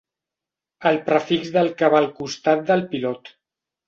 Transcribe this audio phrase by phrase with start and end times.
[0.91, 3.31] El prefix del que va al costat del pilot.